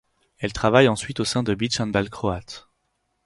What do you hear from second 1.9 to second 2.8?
croate.